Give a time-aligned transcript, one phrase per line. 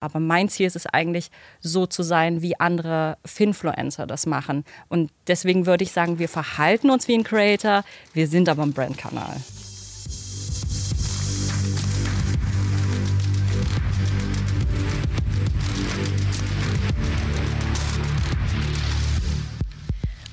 [0.00, 4.64] Aber mein Ziel ist es eigentlich, so zu sein, wie andere Finfluencer das machen.
[4.88, 8.72] Und deswegen würde ich sagen, wir verhalten uns wie ein Creator, wir sind aber ein
[8.72, 9.36] Brandkanal.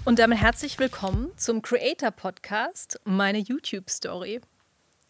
[0.05, 4.39] Und damit herzlich willkommen zum Creator Podcast, meine YouTube Story.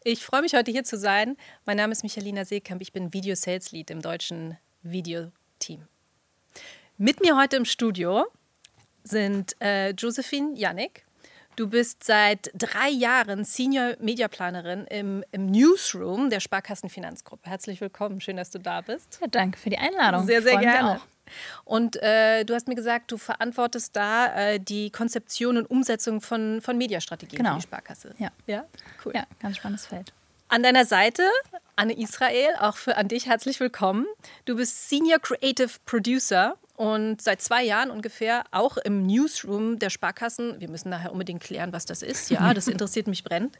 [0.07, 1.35] Ich freue mich heute hier zu sein.
[1.65, 2.79] Mein Name ist Michalina Seekamp.
[2.79, 5.87] Ich bin Video Sales Lead im deutschen Videoteam.
[6.99, 8.27] Mit mir heute im Studio
[9.03, 11.07] sind äh, Josephine Janik.
[11.55, 17.49] Du bist seit drei Jahren Senior Mediaplanerin im, im Newsroom der Sparkassen Finanzgruppe.
[17.49, 18.21] Herzlich willkommen.
[18.21, 19.17] Schön, dass du da bist.
[19.21, 20.27] Ja, danke für die Einladung.
[20.27, 21.01] Sehr, sehr gerne.
[21.63, 26.61] Und äh, du hast mir gesagt, du verantwortest da äh, die Konzeption und Umsetzung von,
[26.61, 27.51] von Mediastrategien genau.
[27.51, 28.15] für die Sparkasse.
[28.17, 28.29] Ja.
[28.47, 28.65] ja,
[29.05, 29.13] cool.
[29.15, 30.11] Ja, ganz spannendes Feld.
[30.47, 31.23] An deiner Seite
[31.75, 34.05] Anne Israel, auch für an dich herzlich willkommen.
[34.45, 40.59] Du bist Senior Creative Producer und seit zwei Jahren ungefähr auch im Newsroom der Sparkassen.
[40.59, 42.29] Wir müssen nachher unbedingt klären, was das ist.
[42.29, 43.57] Ja, das interessiert mich brennend.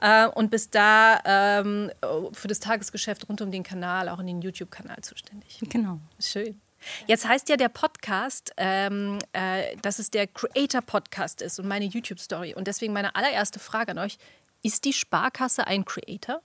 [0.00, 1.90] Äh, und bist da ähm,
[2.32, 5.60] für das Tagesgeschäft rund um den Kanal, auch in den YouTube-Kanal zuständig.
[5.68, 5.98] Genau.
[6.20, 6.60] Schön.
[7.06, 12.54] Jetzt heißt ja der Podcast, ähm, äh, dass es der Creator-Podcast ist und meine YouTube-Story.
[12.54, 14.18] Und deswegen meine allererste Frage an euch:
[14.62, 16.40] Ist die Sparkasse ein Creator?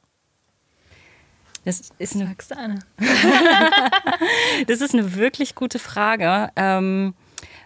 [1.66, 2.80] Das ist eine, eine.
[4.68, 7.14] das ist eine wirklich gute Frage, ähm,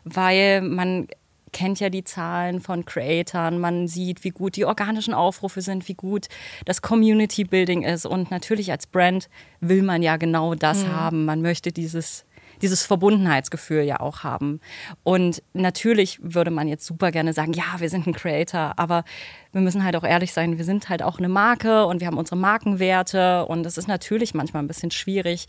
[0.03, 1.08] weil man
[1.52, 5.95] kennt ja die Zahlen von Creatoren, man sieht, wie gut die organischen Aufrufe sind, wie
[5.95, 6.28] gut
[6.66, 10.92] das Community Building ist und natürlich als Brand will man ja genau das mhm.
[10.95, 11.25] haben.
[11.25, 12.25] Man möchte dieses
[12.61, 14.59] dieses Verbundenheitsgefühl ja auch haben.
[15.03, 19.03] Und natürlich würde man jetzt super gerne sagen, ja, wir sind ein Creator, aber
[19.52, 22.17] wir müssen halt auch ehrlich sein, wir sind halt auch eine Marke und wir haben
[22.17, 25.47] unsere Markenwerte und es ist natürlich manchmal ein bisschen schwierig,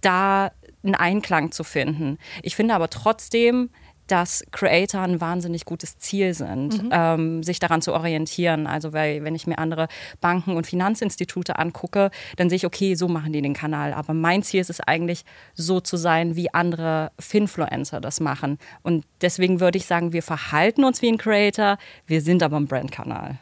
[0.00, 2.18] da einen Einklang zu finden.
[2.42, 3.70] Ich finde aber trotzdem,
[4.10, 6.90] dass Creator ein wahnsinnig gutes Ziel sind, mhm.
[6.92, 8.66] ähm, sich daran zu orientieren.
[8.66, 9.88] Also weil, wenn ich mir andere
[10.20, 13.92] Banken und Finanzinstitute angucke, dann sehe ich, okay, so machen die den Kanal.
[13.92, 18.58] Aber mein Ziel ist es eigentlich, so zu sein, wie andere Finfluencer das machen.
[18.82, 22.66] Und deswegen würde ich sagen, wir verhalten uns wie ein Creator, wir sind aber ein
[22.66, 23.38] Brandkanal.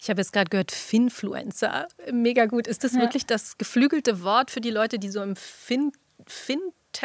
[0.00, 1.88] Ich habe jetzt gerade gehört, Finfluencer.
[2.12, 2.66] Mega gut.
[2.66, 3.00] Ist das ja.
[3.00, 5.92] wirklich das geflügelte Wort für die Leute, die so im Fin,
[6.26, 6.60] fin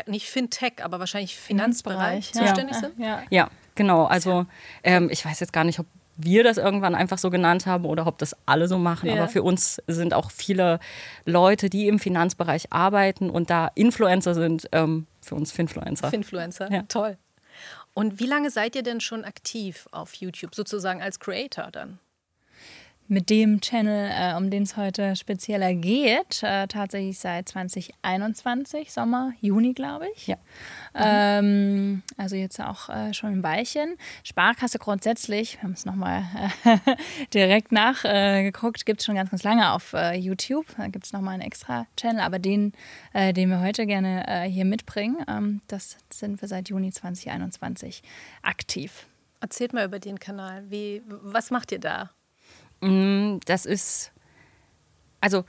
[0.08, 2.82] nicht Fintech, aber wahrscheinlich Finanzbereich, Finanzbereich zuständig ja.
[2.82, 3.00] sind?
[3.00, 3.24] Ja.
[3.30, 4.06] ja, genau.
[4.06, 4.46] Also
[4.84, 5.86] ähm, ich weiß jetzt gar nicht, ob
[6.16, 9.10] wir das irgendwann einfach so genannt haben oder ob das alle so machen.
[9.10, 9.16] Ja.
[9.16, 10.80] Aber für uns sind auch viele
[11.26, 16.10] Leute, die im Finanzbereich arbeiten und da Influencer sind, ähm, für uns Finfluencer.
[16.10, 16.84] Finfluencer, ja.
[16.84, 17.18] toll.
[17.94, 22.00] Und wie lange seid ihr denn schon aktiv auf YouTube, sozusagen als Creator dann?
[23.08, 29.34] Mit dem Channel, äh, um den es heute spezieller geht, äh, tatsächlich seit 2021, Sommer,
[29.41, 30.28] Juni, glaube ich.
[30.28, 30.38] Ja.
[30.96, 33.96] Ähm, also jetzt auch äh, schon ein Weilchen.
[34.24, 36.24] Sparkasse grundsätzlich, wir haben es nochmal
[36.63, 36.78] äh,
[37.34, 40.66] direkt nachgeguckt, äh, gibt es schon ganz, ganz lange auf äh, YouTube.
[40.78, 42.74] Da gibt es nochmal einen extra Channel, aber den,
[43.13, 48.02] den wir heute gerne hier mitbringen, ähm, das sind wir seit Juni 2021
[48.42, 49.08] aktiv.
[49.40, 50.63] Erzählt mal über den Kanal.
[50.69, 52.12] Wie, was macht ihr da?
[52.84, 54.12] Mm, das ist,
[55.22, 55.46] also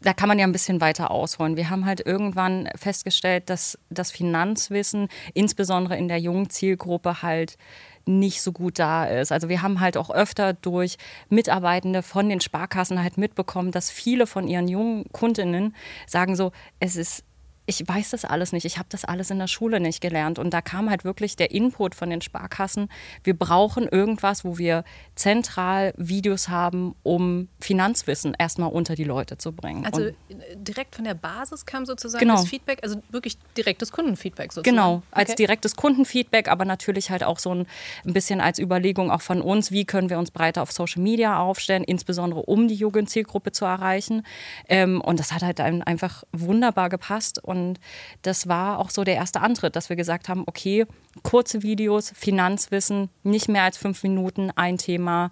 [0.00, 1.56] da kann man ja ein bisschen weiter ausholen.
[1.56, 7.58] Wir haben halt irgendwann festgestellt, dass das Finanzwissen, insbesondere in der jungen Zielgruppe, halt
[8.04, 9.32] nicht so gut da ist.
[9.32, 10.96] Also wir haben halt auch öfter durch
[11.28, 15.74] Mitarbeitende von den Sparkassen halt mitbekommen, dass viele von ihren jungen Kundinnen
[16.06, 17.24] sagen so, es ist
[17.66, 18.64] ich weiß das alles nicht.
[18.64, 20.38] Ich habe das alles in der Schule nicht gelernt.
[20.38, 22.88] Und da kam halt wirklich der Input von den Sparkassen.
[23.24, 24.84] Wir brauchen irgendwas, wo wir
[25.16, 29.84] zentral Videos haben, um Finanzwissen erstmal unter die Leute zu bringen.
[29.84, 30.14] Also Und
[30.54, 32.36] direkt von der Basis kam sozusagen genau.
[32.36, 34.76] das Feedback, also wirklich direktes Kundenfeedback sozusagen.
[34.76, 35.36] Genau, als okay.
[35.36, 37.66] direktes Kundenfeedback, aber natürlich halt auch so ein,
[38.04, 41.40] ein bisschen als Überlegung auch von uns, wie können wir uns breiter auf Social Media
[41.40, 44.22] aufstellen, insbesondere um die Jugendzielgruppe zu erreichen.
[44.68, 47.42] Ähm, und das hat halt einfach wunderbar gepasst.
[47.42, 47.80] Und und
[48.22, 50.86] das war auch so der erste Antritt, dass wir gesagt haben, okay,
[51.22, 55.30] kurze Videos, Finanzwissen, nicht mehr als fünf Minuten, ein Thema.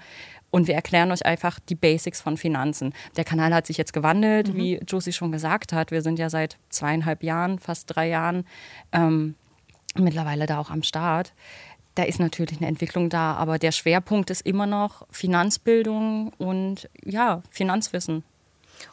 [0.51, 2.95] Und wir erklären euch einfach die Basics von Finanzen.
[3.17, 4.57] Der Kanal hat sich jetzt gewandelt, mhm.
[4.57, 5.91] wie Josie schon gesagt hat.
[5.91, 8.47] Wir sind ja seit zweieinhalb Jahren, fast drei Jahren
[8.93, 9.35] ähm,
[9.97, 11.33] mittlerweile da auch am Start.
[11.97, 17.43] Da ist natürlich eine Entwicklung da, aber der Schwerpunkt ist immer noch Finanzbildung und ja,
[17.51, 18.25] Finanzwissen.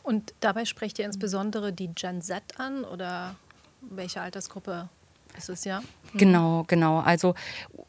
[0.03, 3.35] Und dabei sprecht ihr insbesondere die Gen Z an oder
[3.81, 4.89] welche Altersgruppe
[5.37, 5.79] ist es ja?
[5.79, 6.19] Hm.
[6.19, 6.99] Genau, genau.
[6.99, 7.35] Also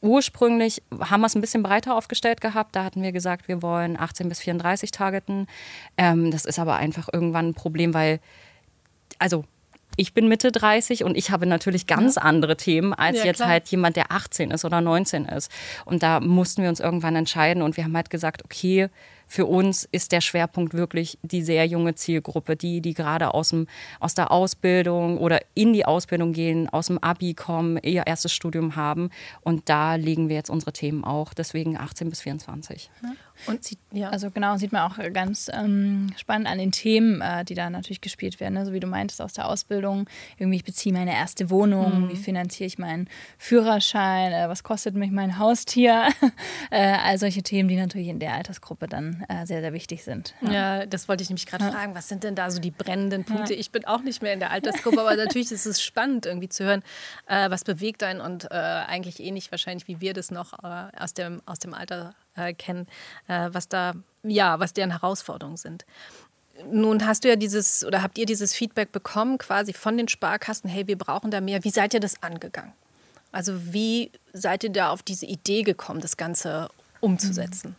[0.00, 2.76] ursprünglich haben wir es ein bisschen breiter aufgestellt gehabt.
[2.76, 5.46] Da hatten wir gesagt, wir wollen 18 bis 34 targeten.
[5.96, 8.20] Ähm, das ist aber einfach irgendwann ein Problem, weil,
[9.18, 9.44] also
[9.96, 12.22] ich bin Mitte 30 und ich habe natürlich ganz ja.
[12.22, 13.50] andere Themen als ja, jetzt klar.
[13.50, 15.50] halt jemand, der 18 ist oder 19 ist.
[15.84, 18.88] Und da mussten wir uns irgendwann entscheiden und wir haben halt gesagt, okay,
[19.26, 23.66] für uns ist der Schwerpunkt wirklich die sehr junge Zielgruppe, die, die gerade aus, dem,
[24.00, 28.76] aus der Ausbildung oder in die Ausbildung gehen, aus dem Abi kommen, ihr erstes Studium
[28.76, 29.10] haben.
[29.40, 32.90] Und da legen wir jetzt unsere Themen auch, deswegen 18 bis 24.
[33.02, 33.10] Ja.
[33.46, 34.10] Und sieht, ja.
[34.10, 38.00] also genau, sieht man auch ganz ähm, spannend an den Themen, äh, die da natürlich
[38.00, 38.54] gespielt werden.
[38.54, 38.66] Ne?
[38.66, 40.08] So wie du meintest aus der Ausbildung,
[40.38, 42.08] irgendwie ich beziehe meine erste Wohnung, mhm.
[42.10, 43.08] wie finanziere ich meinen
[43.38, 46.08] Führerschein, äh, was kostet mich mein Haustier?
[46.70, 50.34] äh, all solche Themen, die natürlich in der Altersgruppe dann äh, sehr, sehr wichtig sind.
[50.40, 51.72] Ja, ja das wollte ich nämlich gerade ja.
[51.72, 51.94] fragen.
[51.94, 53.54] Was sind denn da so die brennenden Punkte?
[53.54, 56.64] Ich bin auch nicht mehr in der Altersgruppe, aber natürlich ist es spannend, irgendwie zu
[56.64, 56.82] hören,
[57.26, 61.42] äh, was bewegt einen und äh, eigentlich ähnlich wahrscheinlich, wie wir das noch aus, dem,
[61.46, 62.86] aus dem Alter äh, kennen,
[63.28, 65.84] äh, was da, ja, was deren Herausforderungen sind.
[66.70, 70.68] Nun hast du ja dieses oder habt ihr dieses Feedback bekommen, quasi von den Sparkassen,
[70.68, 71.64] hey, wir brauchen da mehr.
[71.64, 72.72] Wie seid ihr das angegangen?
[73.32, 76.68] Also wie seid ihr da auf diese Idee gekommen, das Ganze
[77.00, 77.74] umzusetzen?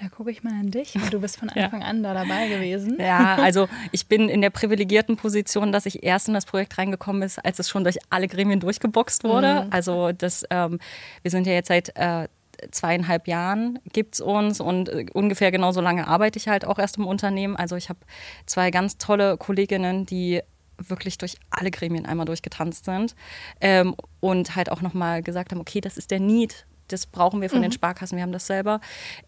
[0.00, 1.86] Da gucke ich mal an dich, du bist von Anfang ja.
[1.86, 2.96] an da dabei gewesen.
[2.98, 7.20] Ja, also ich bin in der privilegierten Position, dass ich erst in das Projekt reingekommen
[7.20, 9.64] bin, als es schon durch alle Gremien durchgeboxt wurde.
[9.64, 9.72] Mhm.
[9.72, 10.78] Also das, ähm,
[11.20, 12.28] wir sind ja jetzt seit äh,
[12.70, 16.96] zweieinhalb Jahren gibt es uns und äh, ungefähr genauso lange arbeite ich halt auch erst
[16.96, 17.56] im Unternehmen.
[17.56, 18.00] Also ich habe
[18.46, 20.40] zwei ganz tolle Kolleginnen, die
[20.78, 23.14] wirklich durch alle Gremien einmal durchgetanzt sind
[23.60, 27.50] ähm, und halt auch nochmal gesagt haben, okay, das ist der Need, das brauchen wir
[27.50, 27.64] von mhm.
[27.64, 28.80] den Sparkassen, wir haben das selber.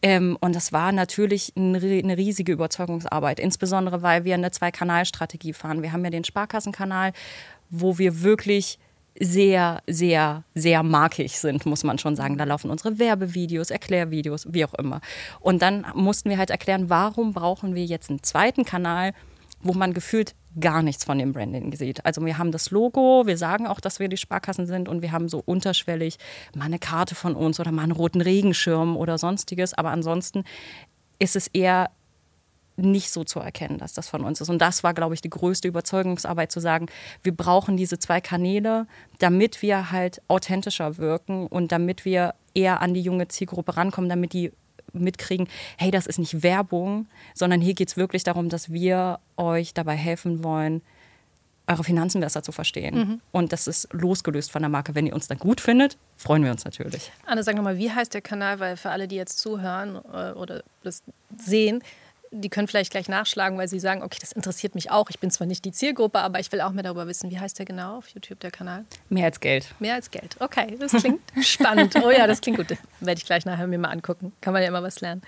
[0.03, 5.83] Ähm, und das war natürlich eine riesige Überzeugungsarbeit, insbesondere weil wir eine Zwei-Kanal-Strategie fahren.
[5.83, 7.13] Wir haben ja den Sparkassenkanal,
[7.71, 8.79] wo wir wirklich
[9.19, 12.39] sehr, sehr, sehr markig sind, muss man schon sagen.
[12.39, 15.01] Da laufen unsere Werbevideos, Erklärvideos, wie auch immer.
[15.41, 19.13] Und dann mussten wir halt erklären, warum brauchen wir jetzt einen zweiten Kanal,
[19.63, 22.05] wo man gefühlt gar nichts von dem Branding sieht.
[22.05, 25.13] Also wir haben das Logo, wir sagen auch, dass wir die Sparkassen sind und wir
[25.13, 26.19] haben so unterschwellig
[26.55, 29.73] mal eine Karte von uns oder mal einen roten Regenschirm oder sonstiges.
[29.73, 30.45] Aber ansonsten
[31.19, 31.91] ist es eher
[32.77, 34.49] nicht so zu erkennen, dass das von uns ist.
[34.49, 36.87] Und das war, glaube ich, die größte Überzeugungsarbeit zu sagen,
[37.23, 38.87] wir brauchen diese zwei Kanäle,
[39.19, 44.33] damit wir halt authentischer wirken und damit wir eher an die junge Zielgruppe rankommen, damit
[44.33, 44.53] die
[44.93, 45.49] mitkriegen,
[45.79, 49.97] hey, das ist nicht Werbung, sondern hier geht es wirklich darum, dass wir euch dabei
[49.97, 50.83] helfen wollen,
[51.67, 52.95] eure Finanzen besser zu verstehen.
[52.95, 53.21] Mhm.
[53.31, 54.95] Und das ist losgelöst von der Marke.
[54.95, 57.13] Wenn ihr uns dann gut findet, freuen wir uns natürlich.
[57.25, 58.59] Anne, sag nochmal, wie heißt der Kanal?
[58.61, 61.03] Weil für alle, die jetzt zuhören äh, oder das
[61.37, 61.83] sehen,
[62.33, 65.11] die können vielleicht gleich nachschlagen, weil sie sagen, okay, das interessiert mich auch.
[65.11, 67.31] Ich bin zwar nicht die Zielgruppe, aber ich will auch mehr darüber wissen.
[67.31, 68.85] Wie heißt der genau auf YouTube, der Kanal?
[69.11, 69.67] Mehr als Geld.
[69.79, 70.37] Mehr als Geld.
[70.41, 71.95] Okay, das klingt spannend.
[72.03, 72.71] Oh ja, das klingt gut.
[72.71, 74.33] Das werde ich gleich nachher mir mal angucken.
[74.41, 75.23] Kann man ja immer was lernen.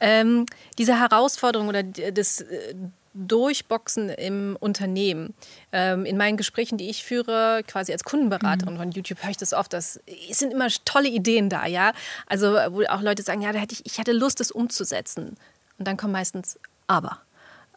[0.00, 0.44] Ähm,
[0.76, 2.74] diese Herausforderung oder das äh,
[3.14, 5.34] Durchboxen im Unternehmen.
[5.72, 8.78] Ähm, in meinen Gesprächen, die ich führe, quasi als Kundenberaterin mhm.
[8.78, 9.74] von YouTube, höre ich das oft.
[9.74, 10.00] Es
[10.32, 11.92] sind immer tolle Ideen da, ja.
[12.26, 15.36] Also, wo auch Leute sagen, ja, da hätte ich, ich hatte Lust, das umzusetzen.
[15.80, 17.22] Und dann kommt meistens aber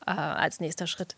[0.05, 1.15] äh, als nächster Schritt.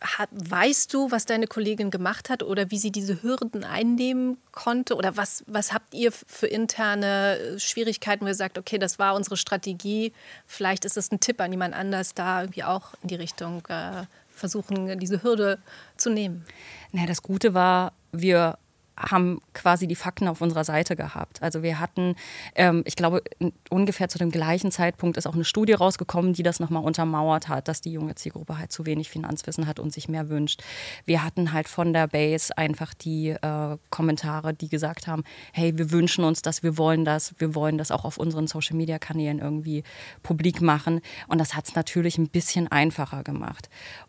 [0.00, 4.94] Hat, weißt du, was deine Kollegin gemacht hat oder wie sie diese Hürden einnehmen konnte?
[4.94, 9.36] Oder was, was habt ihr für interne Schwierigkeiten, wo ihr sagt, okay, das war unsere
[9.36, 10.12] Strategie,
[10.46, 14.04] vielleicht ist es ein Tipp an jemand anders, da irgendwie auch in die Richtung äh,
[14.30, 15.58] versuchen, diese Hürde
[15.96, 16.46] zu nehmen?
[16.92, 18.56] Naja, das Gute war, wir
[19.00, 21.42] haben quasi die Fakten auf unserer Seite gehabt.
[21.42, 22.14] Also wir hatten,
[22.54, 23.22] ähm, ich glaube,
[23.70, 27.68] ungefähr zu dem gleichen Zeitpunkt ist auch eine Studie rausgekommen, die das nochmal untermauert hat,
[27.68, 30.62] dass die junge Zielgruppe halt zu wenig Finanzwissen hat und sich mehr wünscht.
[31.04, 35.90] Wir hatten halt von der Base einfach die äh, Kommentare, die gesagt haben, hey, wir
[35.90, 39.82] wünschen uns das, wir wollen das, wir wollen das auch auf unseren Social-Media-Kanälen irgendwie
[40.22, 41.00] publik machen.
[41.28, 43.68] Und das hat es natürlich ein bisschen einfacher gemacht.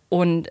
[0.10, 0.50] Und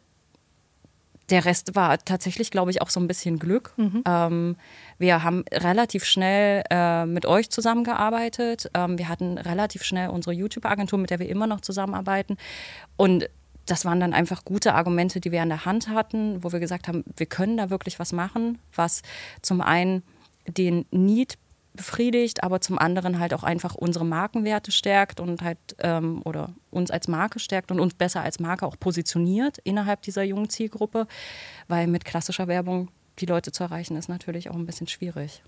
[1.30, 3.72] der Rest war tatsächlich, glaube ich, auch so ein bisschen Glück.
[3.76, 4.02] Mhm.
[4.06, 4.56] Ähm,
[4.98, 8.70] wir haben relativ schnell äh, mit euch zusammengearbeitet.
[8.74, 12.36] Ähm, wir hatten relativ schnell unsere YouTube-Agentur, mit der wir immer noch zusammenarbeiten.
[12.96, 13.28] Und
[13.66, 16.88] das waren dann einfach gute Argumente, die wir an der Hand hatten, wo wir gesagt
[16.88, 19.02] haben, wir können da wirklich was machen, was
[19.42, 20.02] zum einen
[20.46, 21.38] den Need
[21.74, 26.90] befriedigt, aber zum anderen halt auch einfach unsere Markenwerte stärkt und halt ähm, oder uns
[26.90, 31.06] als Marke stärkt und uns besser als Marke auch positioniert innerhalb dieser jungen Zielgruppe,
[31.68, 35.42] weil mit klassischer Werbung die Leute zu erreichen ist natürlich auch ein bisschen schwierig.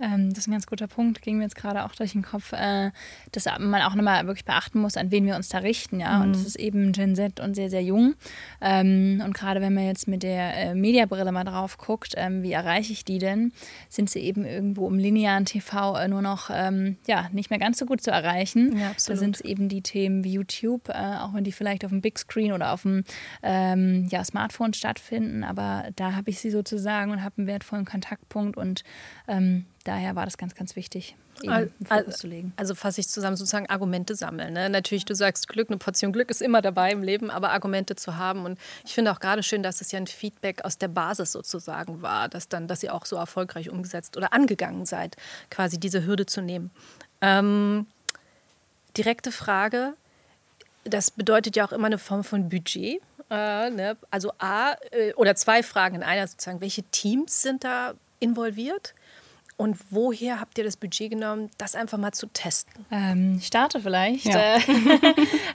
[0.00, 2.52] Ähm, das ist ein ganz guter Punkt, ging mir jetzt gerade auch durch den Kopf,
[2.52, 2.90] äh,
[3.32, 6.00] dass man auch nochmal wirklich beachten muss, an wen wir uns da richten.
[6.00, 6.18] Ja?
[6.18, 6.22] Mhm.
[6.22, 8.14] Und das ist eben Gen Z und sehr, sehr jung.
[8.60, 12.52] Ähm, und gerade wenn man jetzt mit der äh, Mediabrille mal drauf guckt, ähm, wie
[12.52, 13.52] erreiche ich die denn,
[13.88, 17.78] sind sie eben irgendwo im linearen TV äh, nur noch ähm, ja, nicht mehr ganz
[17.78, 18.76] so gut zu erreichen.
[18.78, 21.90] Ja, da sind es eben die Themen wie YouTube, äh, auch wenn die vielleicht auf
[21.90, 23.04] dem Big Screen oder auf dem
[23.42, 25.44] ähm, ja, Smartphone stattfinden.
[25.44, 28.84] Aber da habe ich sie sozusagen und habe einen wertvollen Kontaktpunkt und
[29.26, 32.52] ähm, daher war das ganz, ganz wichtig, eben also, zu legen.
[32.56, 34.52] Also fasse ich zusammen, sozusagen Argumente sammeln.
[34.52, 34.68] Ne?
[34.68, 38.16] Natürlich, du sagst Glück, eine Portion Glück ist immer dabei im Leben, aber Argumente zu
[38.16, 38.44] haben.
[38.44, 42.02] Und ich finde auch gerade schön, dass es ja ein Feedback aus der Basis sozusagen
[42.02, 45.16] war, dass dann, dass ihr auch so erfolgreich umgesetzt oder angegangen seid,
[45.50, 46.70] quasi diese Hürde zu nehmen.
[47.20, 47.86] Ähm,
[48.96, 49.94] direkte Frage.
[50.84, 53.00] Das bedeutet ja auch immer eine Form von Budget.
[53.30, 53.96] Äh, ne?
[54.10, 56.60] Also A, äh, oder zwei Fragen in einer sozusagen.
[56.60, 58.94] Welche Teams sind da involviert?
[59.58, 62.86] Und woher habt ihr das Budget genommen, das einfach mal zu testen?
[62.92, 64.26] Ähm, starte vielleicht.
[64.26, 64.56] Ja.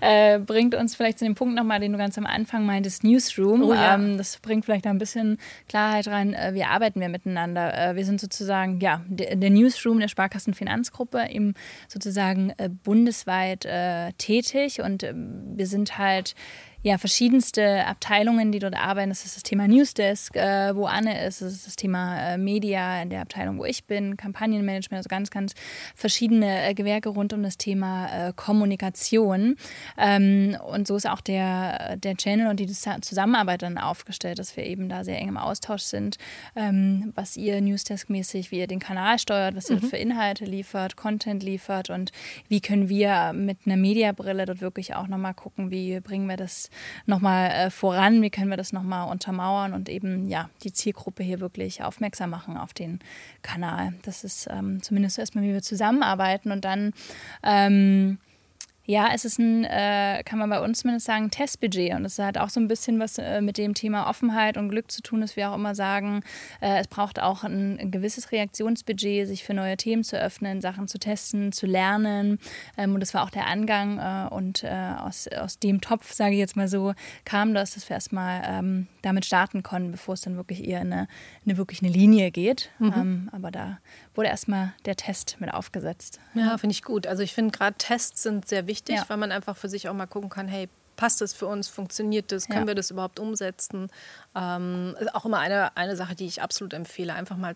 [0.02, 3.06] Äh, äh, bringt uns vielleicht zu dem Punkt nochmal, den du ganz am Anfang meintest,
[3.06, 3.64] Newsroom.
[3.64, 3.96] Oh, ja.
[3.96, 5.38] ähm, das bringt vielleicht ein bisschen
[5.70, 6.34] Klarheit rein.
[6.34, 7.92] Äh, wie arbeiten wir miteinander?
[7.92, 11.54] Äh, wir sind sozusagen, ja, der, der Newsroom der Sparkassenfinanzgruppe eben
[11.88, 16.36] sozusagen äh, bundesweit äh, tätig und ähm, wir sind halt
[16.84, 19.10] ja, verschiedenste Abteilungen, die dort arbeiten.
[19.10, 21.42] Das ist das Thema Newsdesk, äh, wo Anne ist.
[21.42, 24.18] Das ist das Thema äh, Media in der Abteilung, wo ich bin.
[24.18, 25.54] Kampagnenmanagement, also ganz, ganz
[25.96, 29.56] verschiedene äh, Gewerke rund um das Thema äh, Kommunikation.
[29.98, 34.66] Ähm, und so ist auch der, der Channel und die Zusammenarbeit dann aufgestellt, dass wir
[34.66, 36.18] eben da sehr eng im Austausch sind,
[36.58, 39.88] ähm, was ihr Newsdesk-mäßig, wie ihr den Kanal steuert, was ihr mhm.
[39.88, 42.12] für Inhalte liefert, Content liefert und
[42.50, 46.70] wie können wir mit einer Mediabrille dort wirklich auch nochmal gucken, wie bringen wir das
[47.06, 51.40] nochmal äh, voran, wie können wir das nochmal untermauern und eben ja die Zielgruppe hier
[51.40, 53.00] wirklich aufmerksam machen auf den
[53.42, 53.94] Kanal.
[54.04, 56.94] Das ist ähm, zumindest erstmal, wie wir zusammenarbeiten und dann
[57.44, 58.18] ähm,
[58.86, 61.94] ja, es ist ein, äh, kann man bei uns zumindest sagen, Testbudget.
[61.94, 64.92] Und es hat auch so ein bisschen was äh, mit dem Thema Offenheit und Glück
[64.92, 66.22] zu tun, dass wir auch immer sagen,
[66.60, 70.90] äh, es braucht auch ein, ein, gewisses Reaktionsbudget, sich für neue Themen zu öffnen, Sachen
[70.90, 72.40] zu testen, zu lernen.
[72.78, 74.00] Ähm, und das war auch der Angang.
[74.00, 77.88] Äh, und äh, aus, aus dem Topf, sage ich jetzt mal so, kam das, dass
[77.88, 81.08] wir erstmal ähm, damit starten konnten, bevor es dann wirklich eher in eine,
[81.46, 82.70] eine wirklich eine Linie geht.
[82.80, 82.94] Mhm.
[82.98, 83.78] Ähm, aber da
[84.14, 86.20] wurde erstmal der Test mit aufgesetzt.
[86.34, 87.08] Ja, finde ich gut.
[87.08, 89.06] Also ich finde gerade Tests sind sehr wichtig, ja.
[89.08, 92.32] weil man einfach für sich auch mal gucken kann, hey, passt das für uns, funktioniert
[92.32, 92.68] das, können ja.
[92.68, 93.90] wir das überhaupt umsetzen?
[94.36, 97.56] Ähm, auch immer eine, eine Sache, die ich absolut empfehle, einfach mal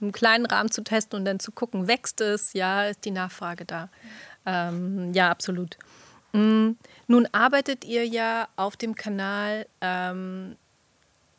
[0.00, 3.64] einen kleinen Rahmen zu testen und dann zu gucken, wächst es, ja, ist die Nachfrage
[3.64, 3.88] da.
[4.44, 5.78] Ähm, ja, absolut.
[6.32, 6.76] Mhm.
[7.06, 10.56] Nun arbeitet ihr ja auf dem Kanal ähm,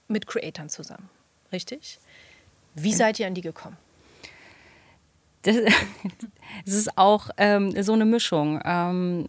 [0.08, 1.10] mit Creatoren zusammen,
[1.52, 2.00] richtig?
[2.74, 3.78] Wie seid ihr an die gekommen?
[6.66, 8.60] es ist auch ähm, so eine Mischung.
[8.66, 9.28] Ähm,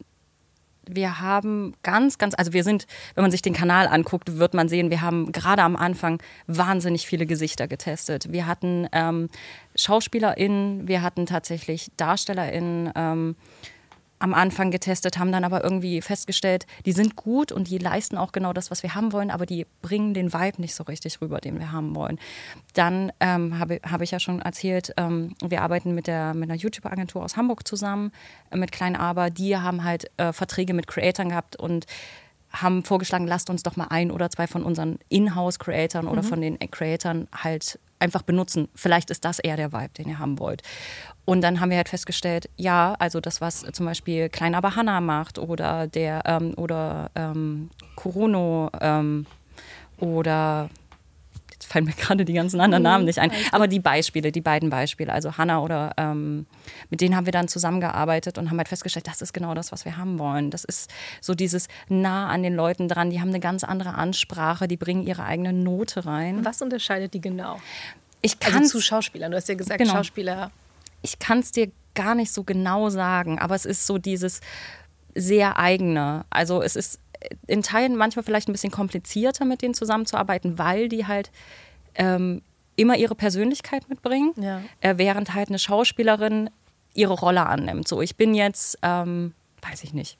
[0.88, 4.68] wir haben ganz, ganz, also wir sind, wenn man sich den Kanal anguckt, wird man
[4.68, 8.32] sehen, wir haben gerade am Anfang wahnsinnig viele Gesichter getestet.
[8.32, 9.28] Wir hatten ähm,
[9.76, 13.36] SchauspielerInnen, wir hatten tatsächlich DarstellerInnen, ähm,
[14.18, 18.32] am Anfang getestet, haben dann aber irgendwie festgestellt, die sind gut und die leisten auch
[18.32, 21.40] genau das, was wir haben wollen, aber die bringen den Vibe nicht so richtig rüber,
[21.40, 22.18] den wir haben wollen.
[22.74, 26.58] Dann ähm, habe hab ich ja schon erzählt, ähm, wir arbeiten mit, der, mit einer
[26.58, 28.12] YouTube-Agentur aus Hamburg zusammen,
[28.50, 29.30] äh, mit Klein Aber.
[29.30, 31.86] Die haben halt äh, Verträge mit Creatoren gehabt und
[32.50, 36.26] haben vorgeschlagen, lasst uns doch mal ein oder zwei von unseren Inhouse-Creatoren oder mhm.
[36.26, 38.68] von den Creatoren halt einfach benutzen.
[38.74, 40.62] Vielleicht ist das eher der Vibe, den ihr haben wollt.
[41.24, 45.00] Und dann haben wir halt festgestellt, ja, also das, was zum Beispiel Klein aber Hanna
[45.00, 49.26] macht oder der ähm, oder ähm, Kurono ähm,
[49.98, 50.70] oder
[51.58, 54.70] jetzt fallen mir gerade die ganzen anderen Namen nicht ein, aber die Beispiele, die beiden
[54.70, 56.46] Beispiele, also Hanna oder ähm,
[56.90, 59.84] mit denen haben wir dann zusammengearbeitet und haben halt festgestellt, das ist genau das, was
[59.84, 60.50] wir haben wollen.
[60.50, 64.68] Das ist so dieses nah an den Leuten dran, die haben eine ganz andere Ansprache,
[64.68, 66.44] die bringen ihre eigene Note rein.
[66.44, 67.60] Was unterscheidet die genau?
[68.20, 69.94] Ich also zu Schauspielern, du hast ja gesagt, genau.
[69.94, 70.50] Schauspieler.
[71.02, 74.40] Ich kann es dir gar nicht so genau sagen, aber es ist so dieses
[75.14, 76.24] sehr eigene.
[76.30, 77.00] Also es ist
[77.46, 81.30] in Teilen manchmal vielleicht ein bisschen komplizierter, mit denen zusammenzuarbeiten, weil die halt
[81.94, 82.42] ähm,
[82.76, 84.60] immer ihre Persönlichkeit mitbringen, ja.
[84.80, 86.50] äh, während halt eine Schauspielerin
[86.94, 87.88] ihre Rolle annimmt.
[87.88, 90.18] So, ich bin jetzt, ähm, weiß ich nicht,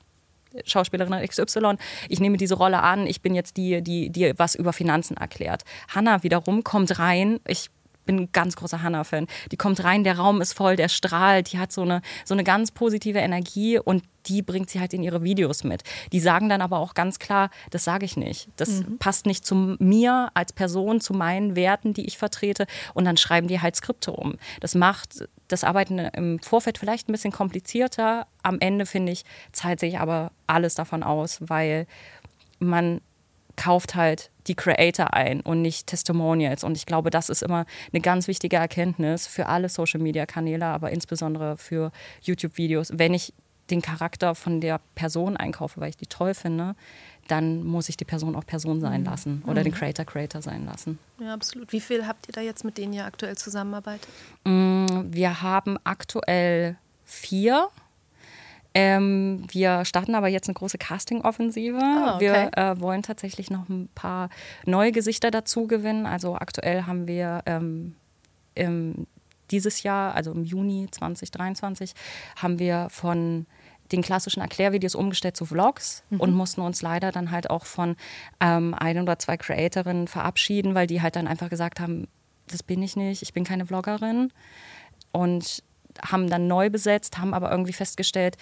[0.65, 1.75] Schauspielerin XY,
[2.09, 5.63] ich nehme diese Rolle an, ich bin jetzt die, die, die was über Finanzen erklärt.
[5.87, 7.69] Hanna wiederum kommt rein, ich
[8.09, 9.27] bin ein ganz großer Hannah-Fan.
[9.51, 12.43] Die kommt rein, der Raum ist voll, der strahlt, die hat so eine, so eine
[12.43, 15.83] ganz positive Energie und die bringt sie halt in ihre Videos mit.
[16.11, 18.49] Die sagen dann aber auch ganz klar, das sage ich nicht.
[18.55, 18.97] Das mhm.
[18.97, 22.65] passt nicht zu mir als Person, zu meinen Werten, die ich vertrete.
[22.95, 24.37] Und dann schreiben die halt Skripte um.
[24.59, 28.25] Das macht das Arbeiten im Vorfeld vielleicht ein bisschen komplizierter.
[28.41, 31.85] Am Ende, finde ich, zahlt sich aber alles davon aus, weil
[32.57, 33.01] man
[33.59, 36.63] kauft halt die Creator ein und nicht Testimonials.
[36.63, 41.57] Und ich glaube, das ist immer eine ganz wichtige Erkenntnis für alle Social-Media-Kanäle, aber insbesondere
[41.57, 42.91] für YouTube-Videos.
[42.93, 43.33] Wenn ich
[43.69, 46.75] den Charakter von der Person einkaufe, weil ich die toll finde,
[47.27, 49.07] dann muss ich die Person auch Person sein mhm.
[49.07, 49.65] lassen oder mhm.
[49.65, 50.97] den Creator Creator sein lassen.
[51.19, 51.71] Ja, absolut.
[51.73, 54.07] Wie viel habt ihr da jetzt, mit denen ihr aktuell zusammenarbeitet?
[54.45, 57.67] Mm, wir haben aktuell vier.
[58.73, 61.77] Ähm, wir starten aber jetzt eine große Casting-Offensive.
[61.77, 62.19] Oh, okay.
[62.19, 64.29] Wir äh, wollen tatsächlich noch ein paar
[64.65, 66.05] neue Gesichter dazu gewinnen.
[66.05, 67.95] Also aktuell haben wir ähm,
[68.55, 69.07] im,
[69.49, 71.93] dieses Jahr, also im Juni 2023,
[72.35, 73.47] haben wir von
[73.91, 76.19] den klassischen Erklärvideos umgestellt zu Vlogs mhm.
[76.19, 77.95] und mussten uns leider dann halt auch von
[78.39, 82.07] ähm, ein oder zwei Creatorinnen verabschieden, weil die halt dann einfach gesagt haben,
[82.47, 84.31] das bin ich nicht, ich bin keine Vloggerin.
[85.11, 85.63] Und
[86.05, 88.37] haben dann neu besetzt, haben aber irgendwie festgestellt,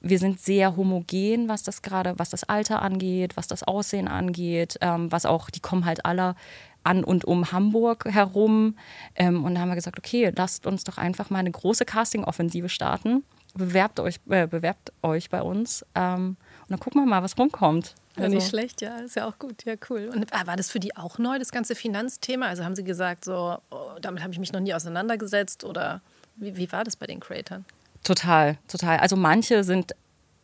[0.00, 4.76] wir sind sehr homogen, was das gerade, was das Alter angeht, was das Aussehen angeht,
[4.82, 6.34] ähm, was auch, die kommen halt alle
[6.82, 8.76] an und um Hamburg herum.
[9.14, 12.68] Ähm, und da haben wir gesagt, okay, lasst uns doch einfach mal eine große Casting-Offensive
[12.68, 13.24] starten.
[13.54, 17.94] Bewerbt euch, äh, bewerbt euch bei uns ähm, und dann gucken wir mal, was rumkommt.
[18.16, 18.28] Also.
[18.28, 20.10] Ja, nicht schlecht, ja, ist ja auch gut, ja, cool.
[20.12, 22.46] Und ah, war das für die auch neu, das ganze Finanzthema?
[22.46, 26.02] Also haben Sie gesagt, so, oh, damit habe ich mich noch nie auseinandergesetzt oder?
[26.36, 27.64] Wie, wie war das bei den Creatoren?
[28.02, 28.98] Total, total.
[28.98, 29.94] Also manche sind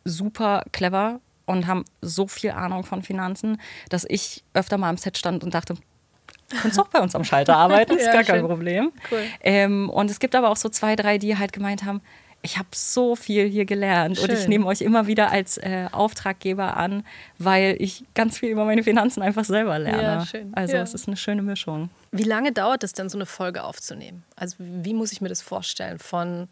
[0.03, 5.17] super clever und haben so viel Ahnung von Finanzen, dass ich öfter mal am Set
[5.17, 8.35] stand und dachte, du kannst auch bei uns am Schalter arbeiten, ist ja, gar schön.
[8.35, 8.91] kein Problem.
[9.11, 9.23] Cool.
[9.41, 12.01] Ähm, und es gibt aber auch so zwei, drei, die halt gemeint haben,
[12.43, 14.29] ich habe so viel hier gelernt Schön.
[14.29, 17.05] und ich nehme euch immer wieder als äh, Auftraggeber an,
[17.37, 20.01] weil ich ganz viel über meine Finanzen einfach selber lerne.
[20.01, 20.53] Ja, schön.
[20.53, 20.81] Also ja.
[20.81, 21.89] es ist eine schöne Mischung.
[22.11, 24.23] Wie lange dauert es denn, so eine Folge aufzunehmen?
[24.35, 25.99] Also wie muss ich mir das vorstellen?
[25.99, 26.47] Von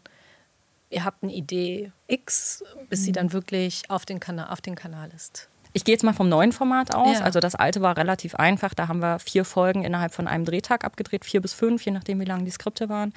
[0.90, 3.14] ihr habt eine Idee X, bis sie mhm.
[3.14, 5.49] dann wirklich auf den, Kanal, auf den Kanal ist.
[5.72, 7.18] Ich gehe jetzt mal vom neuen Format aus.
[7.18, 7.24] Ja.
[7.24, 8.74] Also das alte war relativ einfach.
[8.74, 12.20] Da haben wir vier Folgen innerhalb von einem Drehtag abgedreht, vier bis fünf, je nachdem,
[12.20, 13.12] wie lang die Skripte waren.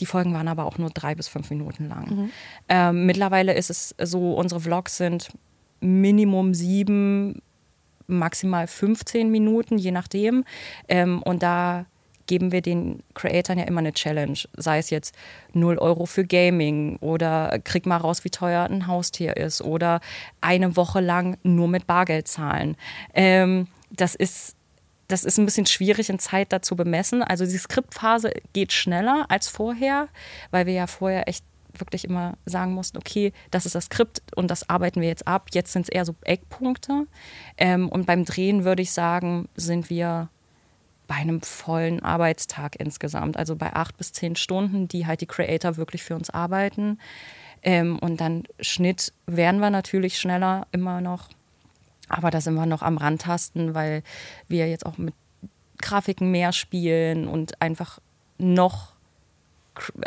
[0.00, 2.10] Die Folgen waren aber auch nur drei bis fünf Minuten lang.
[2.10, 2.30] Mhm.
[2.68, 5.28] Ähm, mittlerweile ist es so, unsere Vlogs sind
[5.80, 7.42] Minimum sieben,
[8.06, 10.44] maximal 15 Minuten, je nachdem.
[10.88, 11.86] Ähm, und da
[12.28, 14.38] geben wir den Creatoren ja immer eine Challenge.
[14.56, 15.16] Sei es jetzt
[15.54, 20.00] 0 Euro für Gaming oder krieg mal raus, wie teuer ein Haustier ist oder
[20.40, 22.76] eine Woche lang nur mit Bargeld zahlen.
[23.14, 24.54] Ähm, das ist
[25.08, 27.22] das ist ein bisschen schwierig in Zeit dazu bemessen.
[27.22, 30.08] Also die Skriptphase geht schneller als vorher,
[30.50, 31.44] weil wir ja vorher echt
[31.80, 35.48] wirklich immer sagen mussten, okay, das ist das Skript und das arbeiten wir jetzt ab.
[35.52, 37.06] Jetzt sind es eher so Eckpunkte.
[37.56, 40.28] Ähm, und beim Drehen würde ich sagen, sind wir
[41.08, 45.76] bei einem vollen Arbeitstag insgesamt, also bei acht bis zehn Stunden, die halt die Creator
[45.76, 47.00] wirklich für uns arbeiten.
[47.62, 51.28] Ähm, und dann Schnitt werden wir natürlich schneller immer noch,
[52.08, 54.02] aber da sind wir noch am Randtasten, weil
[54.46, 55.14] wir jetzt auch mit
[55.78, 57.98] Grafiken mehr spielen und einfach
[58.38, 58.92] noch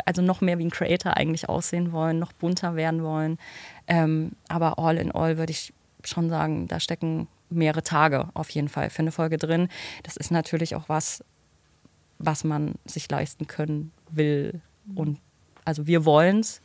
[0.04, 3.38] also noch mehr wie ein Creator eigentlich aussehen wollen, noch bunter werden wollen.
[3.86, 5.72] Ähm, aber all in all würde ich
[6.04, 9.68] schon sagen, da stecken mehrere Tage auf jeden Fall für eine Folge drin.
[10.02, 11.24] Das ist natürlich auch was,
[12.18, 14.60] was man sich leisten können will.
[14.94, 15.18] Und
[15.64, 16.60] also wir wollen es.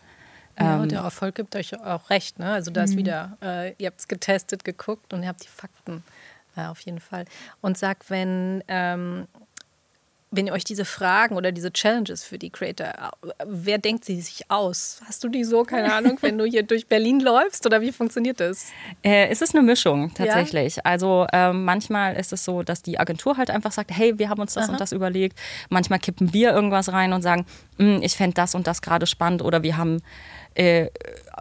[0.60, 2.40] Ja, ähm, der Erfolg gibt euch auch recht.
[2.40, 2.52] Ne?
[2.52, 2.98] Also da ist mhm.
[2.98, 6.04] wieder, äh, ihr habt es getestet, geguckt und ihr habt die Fakten
[6.56, 7.26] äh, auf jeden Fall.
[7.62, 9.28] Und sagt, wenn ähm,
[10.30, 13.12] wenn ihr euch diese Fragen oder diese Challenges für die Creator,
[13.46, 15.00] wer denkt sie sich aus?
[15.06, 18.42] Hast du die so, keine Ahnung, wenn du hier durch Berlin läufst oder wie funktioniert
[18.42, 18.68] das?
[19.04, 20.78] Äh, es ist eine Mischung tatsächlich.
[20.78, 20.82] Ja?
[20.86, 24.42] Also äh, manchmal ist es so, dass die Agentur halt einfach sagt, hey, wir haben
[24.42, 24.74] uns das Aha.
[24.74, 25.40] und das überlegt.
[25.70, 27.46] Manchmal kippen wir irgendwas rein und sagen,
[27.78, 30.02] hm, ich fände das und das gerade spannend oder wir haben
[30.56, 30.90] äh,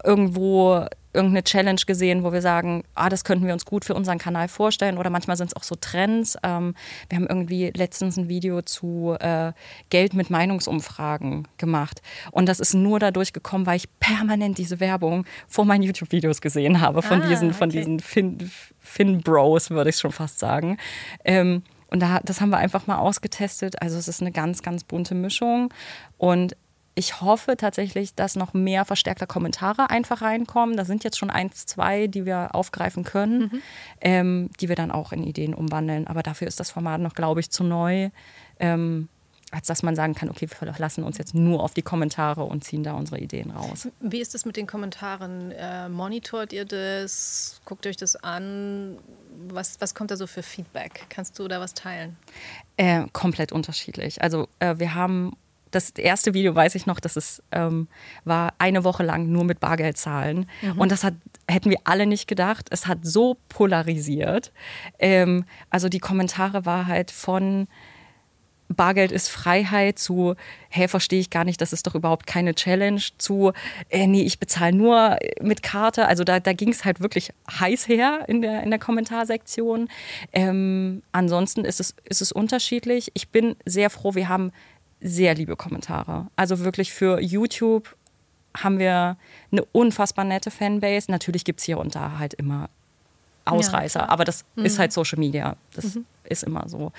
[0.05, 4.19] irgendwo irgendeine Challenge gesehen, wo wir sagen, ah, das könnten wir uns gut für unseren
[4.19, 4.99] Kanal vorstellen.
[4.99, 6.37] Oder manchmal sind es auch so Trends.
[6.43, 6.75] Ähm,
[7.09, 9.53] wir haben irgendwie letztens ein Video zu äh,
[9.91, 12.03] Geld mit Meinungsumfragen gemacht.
[12.31, 16.81] Und das ist nur dadurch gekommen, weil ich permanent diese Werbung vor meinen YouTube-Videos gesehen
[16.81, 17.79] habe, von ah, diesen, von okay.
[17.79, 20.77] diesen fin, fin Bros, würde ich schon fast sagen.
[21.25, 23.81] Ähm, und da, das haben wir einfach mal ausgetestet.
[23.81, 25.73] Also es ist eine ganz, ganz bunte Mischung.
[26.19, 26.57] Und
[26.99, 30.79] ich hoffe tatsächlich, dass noch mehr verstärkte Kommentare einfach reinkommen.
[30.79, 33.63] Da sind jetzt schon eins, zwei, die wir aufgreifen können, mhm.
[34.01, 36.07] ähm, die wir dann auch in Ideen umwandeln.
[36.07, 38.09] Aber dafür ist das Format noch, glaube ich, zu neu.
[38.59, 39.11] Ähm,
[39.53, 42.65] als dass man sagen kann, okay, wir verlassen uns jetzt nur auf die Kommentare und
[42.65, 43.89] ziehen da unsere Ideen raus.
[44.01, 45.53] Wie ist es mit den Kommentaren?
[45.53, 47.61] Äh, monitort ihr das?
[47.65, 48.99] Guckt euch das an?
[49.49, 51.07] Was, was kommt da so für Feedback?
[51.11, 52.17] Kannst du da was teilen?
[52.77, 54.21] Äh, komplett unterschiedlich.
[54.21, 55.37] Also äh, wir haben
[55.77, 57.89] das erste Video weiß ich noch, dass es ähm,
[58.25, 60.49] war eine Woche lang nur mit Bargeld zahlen.
[60.63, 60.79] Mhm.
[60.79, 61.15] Und das hat,
[61.49, 62.69] hätten wir alle nicht gedacht.
[62.71, 64.53] Es hat so polarisiert.
[64.99, 67.69] Ähm, also die Kommentare war halt von
[68.69, 70.35] Bargeld ist Freiheit zu,
[70.71, 73.53] hä, verstehe ich gar nicht, das ist doch überhaupt keine Challenge, zu,
[73.91, 76.09] äh, nee, ich bezahle nur mit Karte.
[76.09, 79.89] Also da, da ging es halt wirklich heiß her in der, in der Kommentarsektion.
[80.33, 83.13] Ähm, ansonsten ist es, ist es unterschiedlich.
[83.15, 84.51] Ich bin sehr froh, wir haben
[85.01, 86.27] sehr liebe Kommentare.
[86.37, 87.97] Also wirklich für YouTube
[88.57, 89.17] haben wir
[89.53, 91.11] eine unfassbar nette Fanbase.
[91.11, 92.69] Natürlich gibt es hier und da halt immer
[93.45, 94.65] Ausreißer, ja, aber das mhm.
[94.65, 95.57] ist halt Social Media.
[95.75, 96.05] Das mhm.
[96.25, 96.93] ist immer so.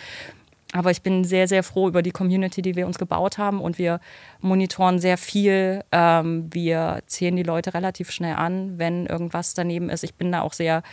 [0.73, 3.77] Aber ich bin sehr, sehr froh über die Community, die wir uns gebaut haben und
[3.77, 3.99] wir
[4.41, 5.83] monitoren sehr viel.
[5.91, 10.03] Ähm, wir zählen die Leute relativ schnell an, wenn irgendwas daneben ist.
[10.03, 10.83] Ich bin da auch sehr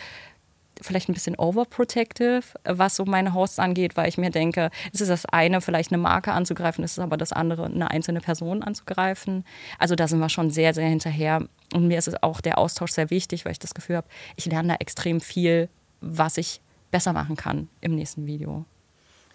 [0.82, 5.08] vielleicht ein bisschen overprotective, was so meine Hosts angeht, weil ich mir denke, es ist
[5.08, 9.44] das eine, vielleicht eine Marke anzugreifen, es ist aber das andere, eine einzelne Person anzugreifen.
[9.78, 11.46] Also da sind wir schon sehr, sehr hinterher.
[11.72, 14.46] Und mir ist es auch der Austausch sehr wichtig, weil ich das Gefühl habe, ich
[14.46, 15.68] lerne da extrem viel,
[16.00, 16.60] was ich
[16.90, 18.64] besser machen kann im nächsten Video.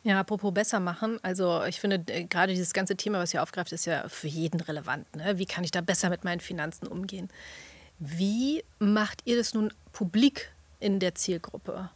[0.04, 1.20] Ja, apropos besser machen.
[1.24, 5.14] Also ich finde, gerade dieses ganze Thema, was ihr aufgreift, ist ja für jeden relevant.
[5.16, 5.38] Ne?
[5.38, 7.30] Wie kann ich da besser mit meinen Finanzen umgehen?
[8.00, 11.90] Wie macht ihr das nun publik in der Zielgruppe?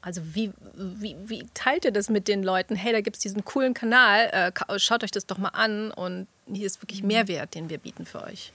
[0.00, 2.76] Also wie, wie, wie teilt ihr das mit den Leuten?
[2.76, 6.28] Hey, da gibt es diesen coolen Kanal, äh, schaut euch das doch mal an und
[6.46, 7.08] hier ist wirklich mhm.
[7.08, 8.52] Mehrwert, den wir bieten für euch.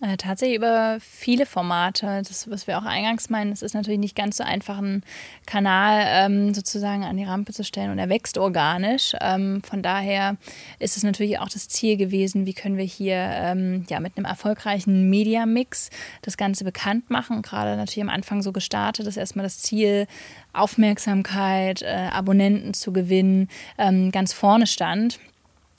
[0.00, 2.22] Äh, tatsächlich über viele Formate.
[2.26, 5.04] Das, was wir auch eingangs meinen, es ist natürlich nicht ganz so einfach, einen
[5.46, 9.12] Kanal ähm, sozusagen an die Rampe zu stellen und er wächst organisch.
[9.20, 10.36] Ähm, von daher
[10.80, 14.26] ist es natürlich auch das Ziel gewesen, wie können wir hier ähm, ja, mit einem
[14.26, 15.90] erfolgreichen Media-Mix
[16.22, 17.42] das Ganze bekannt machen.
[17.42, 20.08] gerade natürlich am Anfang so gestartet, ist erstmal das Ziel,
[20.52, 25.20] Aufmerksamkeit, äh, Abonnenten zu gewinnen, ähm, ganz vorne stand.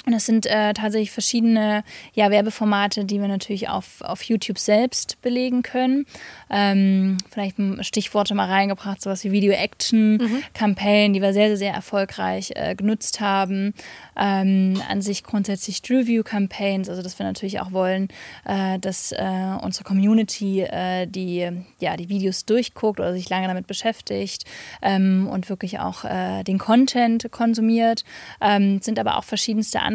[0.06, 5.22] Und das sind äh, tatsächlich verschiedene ja, Werbeformate, die wir natürlich auf, auf YouTube selbst
[5.22, 6.06] belegen können.
[6.50, 11.13] Ähm, vielleicht Stichworte mal reingebracht, sowas wie Video-Action-Kampagnen, mhm.
[11.13, 13.74] die wir sehr, sehr, sehr erfolgreich äh, genutzt haben.
[14.18, 18.08] Ähm, an sich grundsätzlich Review-Campaigns, also dass wir natürlich auch wollen,
[18.46, 23.68] äh, dass äh, unsere Community äh, die, ja, die Videos durchguckt oder sich lange damit
[23.68, 24.46] beschäftigt
[24.82, 28.04] ähm, und wirklich auch äh, den Content konsumiert.
[28.39, 29.94] Ähm, sind aber auch verschiedenste andere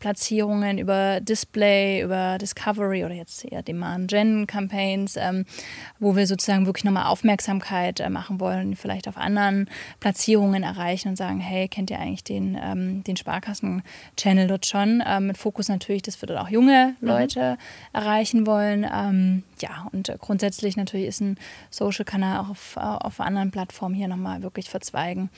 [0.00, 5.44] Platzierungen über Display, über Discovery oder jetzt eher Demand-Gen-Campaigns, ähm,
[5.98, 9.68] wo wir sozusagen wirklich nochmal Aufmerksamkeit äh, machen wollen, vielleicht auf anderen
[10.00, 15.02] Platzierungen erreichen und sagen, hey, kennt ihr eigentlich den, ähm, den Sparkassen-Channel dort schon?
[15.06, 17.08] Ähm, mit Fokus natürlich, dass wir dort auch junge mhm.
[17.08, 17.98] Leute mhm.
[17.98, 18.86] erreichen wollen.
[18.92, 21.38] Ähm, ja, und äh, grundsätzlich natürlich ist ein
[21.70, 25.30] Social-Kanal auch auf, auf anderen Plattformen hier nochmal wirklich verzweigen.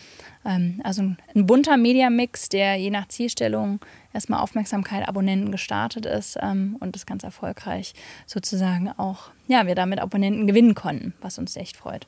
[0.45, 3.81] Ähm, also ein, bunter Media-Mix, der je nach Zielstellung
[4.13, 7.95] erstmal Aufmerksamkeit, Abonnenten gestartet ist ähm, und das ganz erfolgreich
[8.27, 12.07] sozusagen auch, ja, wir damit Abonnenten gewinnen konnten, was uns echt freut.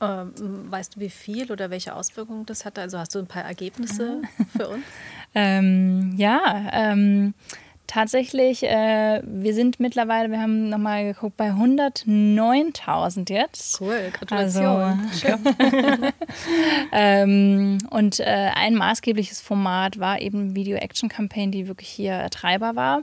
[0.00, 0.32] Ähm,
[0.70, 2.80] weißt du, wie viel oder welche Auswirkungen das hatte?
[2.80, 4.20] Also hast du ein paar Ergebnisse
[4.56, 4.84] für uns?
[5.34, 7.34] ähm, ja, ähm,
[7.92, 13.80] tatsächlich, äh, wir sind mittlerweile, wir haben nochmal geguckt, bei 109.000 jetzt.
[13.80, 15.10] Cool, Gratulation.
[15.10, 15.28] Also,
[16.92, 23.02] ähm, und äh, ein maßgebliches Format war eben Video-Action-Campaign, die wirklich hier Treiber war.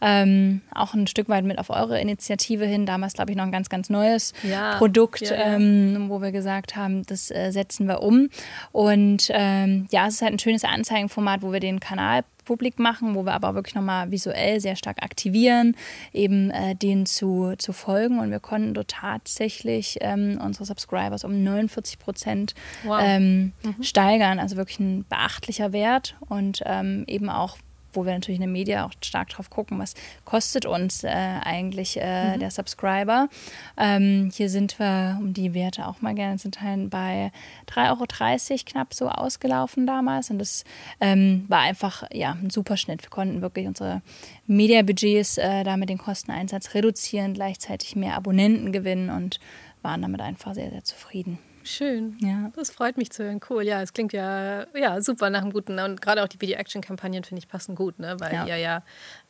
[0.00, 2.86] Ähm, auch ein Stück weit mit auf eure Initiative hin.
[2.86, 5.56] Damals, glaube ich, noch ein ganz, ganz neues ja, Produkt, ja, ja.
[5.56, 8.30] Ähm, wo wir gesagt haben, das äh, setzen wir um.
[8.72, 13.14] Und ähm, ja, es ist halt ein schönes Anzeigenformat, wo wir den Kanal publik machen,
[13.14, 15.76] wo wir aber wirklich nochmal visuell sehr stark aktivieren,
[16.12, 18.18] eben äh, denen zu, zu folgen.
[18.18, 23.00] Und wir konnten dort tatsächlich ähm, unsere Subscribers um 49 Prozent wow.
[23.00, 23.84] ähm, mhm.
[23.84, 24.40] steigern.
[24.40, 27.56] Also wirklich ein beachtlicher Wert und ähm, eben auch
[27.92, 31.96] wo wir natürlich in den Medien auch stark drauf gucken, was kostet uns äh, eigentlich
[32.00, 32.40] äh, mhm.
[32.40, 33.28] der Subscriber.
[33.76, 37.32] Ähm, hier sind wir, um die Werte auch mal gerne zu teilen, bei
[37.68, 40.30] 3,30 Euro knapp so ausgelaufen damals.
[40.30, 40.64] Und das
[41.00, 43.02] ähm, war einfach ja, ein super Schnitt.
[43.02, 44.02] Wir konnten wirklich unsere
[44.46, 49.40] Mediabudgets äh, damit den Kosteneinsatz reduzieren, gleichzeitig mehr Abonnenten gewinnen und
[49.82, 51.38] waren damit einfach sehr, sehr zufrieden.
[51.62, 52.16] Schön.
[52.20, 52.50] Ja.
[52.56, 53.40] Das freut mich zu hören.
[53.48, 53.64] Cool.
[53.64, 55.78] Ja, es klingt ja, ja super nach einem guten.
[55.78, 58.16] Und gerade auch die Video-Action-Kampagnen, finde ich, passen gut, ne?
[58.18, 58.46] weil ja.
[58.46, 58.82] ihr ja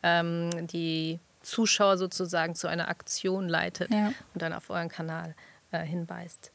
[0.02, 4.12] ähm, die Zuschauer sozusagen zu einer Aktion leitet ja.
[4.34, 5.34] und dann auf euren Kanal
[5.72, 6.52] äh, hinweist.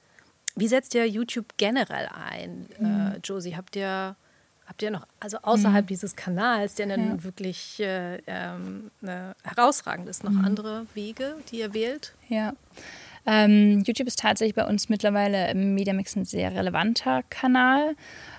[0.55, 3.13] Wie setzt ihr YouTube generell ein, mhm.
[3.15, 3.55] äh, Josie?
[3.55, 4.15] Habt ihr
[4.65, 5.87] habt ihr noch, also außerhalb mhm.
[5.87, 7.23] dieses Kanals, der dann ja.
[7.23, 10.45] wirklich äh, ähm, äh, herausragend ist, noch mhm.
[10.45, 12.13] andere Wege, die ihr wählt?
[12.29, 12.53] Ja.
[13.25, 17.95] Ähm, YouTube ist tatsächlich bei uns mittlerweile im Mediamix ein sehr relevanter Kanal,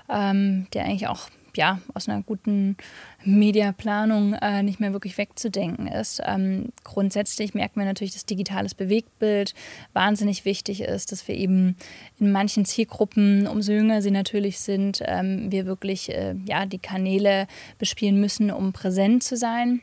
[0.09, 2.77] ähm, der eigentlich auch ja, aus einer guten
[3.25, 6.21] Mediaplanung äh, nicht mehr wirklich wegzudenken ist.
[6.25, 9.55] Ähm, grundsätzlich merken wir natürlich, dass digitales Bewegtbild
[9.93, 11.77] wahnsinnig wichtig ist, dass wir eben
[12.19, 17.47] in manchen Zielgruppen, umso jünger sie natürlich sind, ähm, wir wirklich äh, ja, die Kanäle
[17.79, 19.81] bespielen müssen, um präsent zu sein.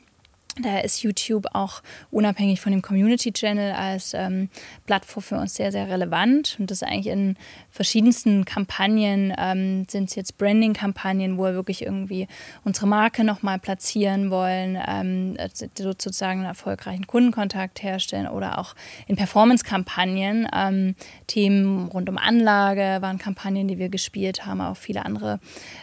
[0.62, 4.50] Daher ist YouTube auch unabhängig von dem Community Channel als ähm,
[4.86, 6.58] Plattform für uns sehr, sehr relevant.
[6.60, 7.38] Und das eigentlich in
[7.72, 12.28] verschiedensten Kampagnen ähm, sind es jetzt Branding-Kampagnen, wo wir wirklich irgendwie
[12.64, 15.38] unsere Marke nochmal platzieren wollen, ähm,
[15.76, 18.76] sozusagen einen erfolgreichen Kundenkontakt herstellen oder auch
[19.08, 20.48] in Performance-Kampagnen.
[20.54, 25.40] Ähm, Themen rund um Anlage waren Kampagnen, die wir gespielt haben, auch viele andere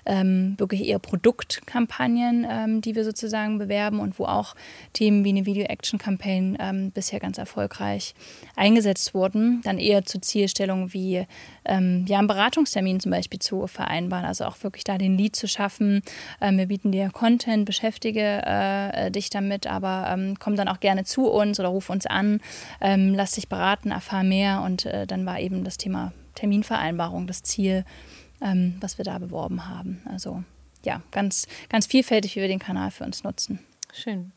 [0.07, 4.55] ähm, wirklich eher Produktkampagnen, ähm, die wir sozusagen bewerben und wo auch
[4.93, 8.15] Themen wie eine Video-Action-Campaign ähm, bisher ganz erfolgreich
[8.57, 9.61] eingesetzt wurden.
[9.65, 11.27] Dann eher zur Zielstellung wie
[11.65, 15.49] ähm, ja, einen Beratungstermin zum Beispiel zu vereinbaren, also auch wirklich da den Lead zu
[15.49, 16.03] schaffen.
[16.41, 21.05] Ähm, wir bieten dir Content, beschäftige äh, dich damit, aber ähm, komm dann auch gerne
[21.05, 22.41] zu uns oder ruf uns an,
[22.81, 27.43] ähm, lass dich beraten, erfahr mehr und äh, dann war eben das Thema Terminvereinbarung das
[27.43, 27.85] Ziel,
[28.41, 30.03] ähm, was wir da beworben haben.
[30.07, 30.43] Also
[30.85, 33.61] ja, ganz, ganz vielfältig, wie wir den Kanal für uns nutzen.
[33.93, 34.33] Schön.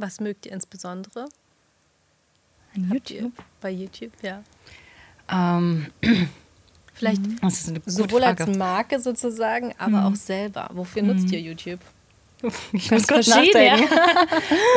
[0.00, 1.28] Was mögt ihr insbesondere?
[2.74, 3.32] An YouTube?
[3.60, 4.42] bei YouTube, ja.
[5.30, 5.86] Ähm.
[6.94, 7.22] Vielleicht
[7.86, 8.46] sowohl Frage.
[8.46, 10.06] als Marke sozusagen, aber mhm.
[10.06, 10.68] auch selber.
[10.72, 11.08] Wofür mhm.
[11.08, 11.80] nutzt ihr YouTube?
[12.72, 13.86] Ich muss kurz nachdenken.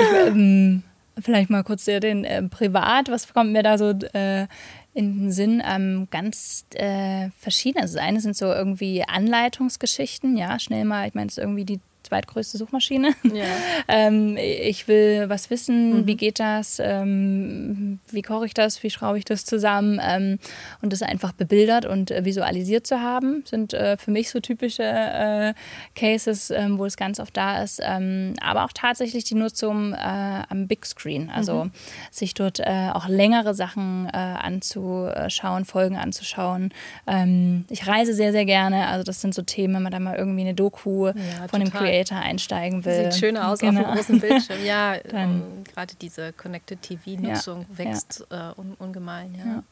[0.02, 0.84] Ich, ähm,
[1.22, 3.10] vielleicht mal kurz den äh, Privat.
[3.10, 4.48] Was kommt mir da so äh,
[4.94, 5.64] in den Sinn?
[5.66, 7.80] Ähm, ganz äh, verschieden.
[7.80, 11.64] Also das eine sind so irgendwie Anleitungsgeschichten, ja, schnell mal, ich meine, es ist irgendwie
[11.64, 13.14] die zweitgrößte Suchmaschine.
[13.24, 13.46] Ja.
[13.88, 16.08] ähm, ich will was wissen, mhm.
[16.08, 20.40] wie geht das, ähm, wie koche ich das, wie schraube ich das zusammen ähm,
[20.82, 24.84] und das einfach bebildert und äh, visualisiert zu haben, sind äh, für mich so typische
[24.84, 25.54] äh,
[25.96, 29.98] Cases, ähm, wo es ganz oft da ist, ähm, aber auch tatsächlich die Nutzung äh,
[29.98, 31.72] am Big Screen, also mhm.
[32.12, 36.74] sich dort äh, auch längere Sachen äh, anzuschauen, Folgen anzuschauen.
[37.08, 40.16] Ähm, ich reise sehr, sehr gerne, also das sind so Themen, wenn man da mal
[40.16, 41.14] irgendwie eine Doku ja,
[41.48, 43.12] von dem Creator Creator einsteigen will.
[43.12, 43.82] Sieht schöner aus genau.
[43.82, 44.60] auf dem großen Bildschirm.
[44.64, 48.52] Ja, ähm, gerade diese Connected TV-Nutzung ja, wächst ja.
[48.52, 49.36] Äh, un ungemein.
[49.36, 49.46] Ja.
[49.46, 49.64] ja.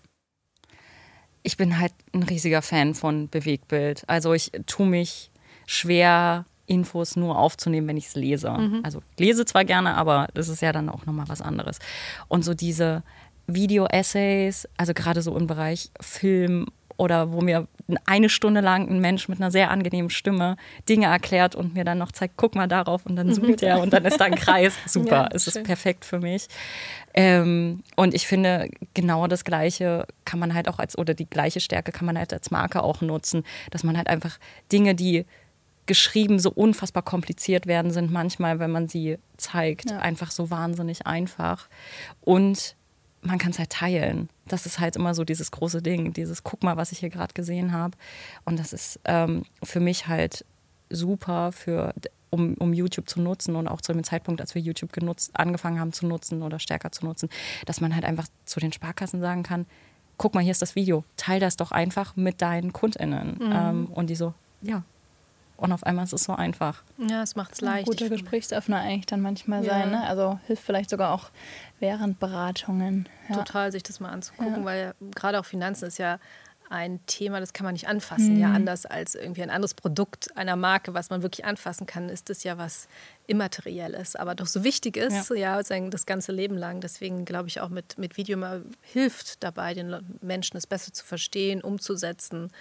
[1.44, 4.04] Ich bin halt ein riesiger Fan von Bewegtbild.
[4.08, 5.32] Also ich tue mich
[5.65, 8.52] schwer, Infos nur aufzunehmen, wenn ich es lese.
[8.52, 8.82] Mhm.
[8.84, 11.80] Also lese zwar gerne, aber das ist ja dann auch nochmal was anderes.
[12.28, 13.04] Und so diese
[13.48, 16.67] Video-Essays, also gerade so im Bereich Film
[16.98, 17.68] oder wo mir
[18.06, 20.56] eine Stunde lang ein Mensch mit einer sehr angenehmen Stimme
[20.88, 23.34] Dinge erklärt und mir dann noch zeigt, guck mal darauf und dann mhm.
[23.34, 24.74] zoomt er und dann ist da ein Kreis.
[24.86, 26.48] Super, ja, es ist perfekt für mich.
[27.14, 31.60] Ähm, und ich finde, genau das Gleiche kann man halt auch als, oder die gleiche
[31.60, 34.38] Stärke kann man halt als Marke auch nutzen, dass man halt einfach
[34.72, 35.26] Dinge, die
[35.86, 39.98] geschrieben so unfassbar kompliziert werden, sind manchmal, wenn man sie zeigt, ja.
[39.98, 41.68] einfach so wahnsinnig einfach.
[42.22, 42.76] Und
[43.22, 44.30] man kann es halt teilen.
[44.48, 47.34] Das ist halt immer so dieses große Ding, dieses guck mal, was ich hier gerade
[47.34, 47.98] gesehen habe.
[48.46, 50.46] Und das ist ähm, für mich halt
[50.90, 51.94] super für
[52.32, 55.80] um, um YouTube zu nutzen und auch zu dem Zeitpunkt, als wir YouTube genutzt, angefangen
[55.80, 57.30] haben zu nutzen oder stärker zu nutzen,
[57.66, 59.66] dass man halt einfach zu den Sparkassen sagen kann,
[60.18, 63.38] guck mal, hier ist das Video, teil das doch einfach mit deinen KundInnen.
[63.40, 63.52] Mhm.
[63.54, 64.84] Ähm, und die so, ja,
[65.62, 66.82] und auf einmal ist es so einfach.
[66.97, 67.88] Ja, es macht es leicht.
[67.88, 69.74] Ein guter Gesprächsöffner eigentlich dann manchmal ja.
[69.74, 69.91] sein.
[69.91, 70.04] Ne?
[70.04, 71.30] Also hilft vielleicht sogar auch
[71.80, 73.08] während Beratungen.
[73.30, 73.36] Ja.
[73.36, 74.65] Total, sich das mal anzugucken, ja.
[74.65, 76.17] weil gerade auch Finanzen ist ja
[76.71, 78.36] ein Thema, das kann man nicht anfassen.
[78.36, 78.39] Mhm.
[78.39, 82.30] Ja, anders als irgendwie ein anderes Produkt einer Marke, was man wirklich anfassen kann, ist
[82.30, 82.88] das ja was
[83.28, 86.82] Immaterielles, aber doch so wichtig ist, ja, ja das ganze Leben lang.
[86.82, 91.06] Deswegen glaube ich auch mit, mit Video mal hilft dabei, den Menschen es besser zu
[91.06, 92.52] verstehen, umzusetzen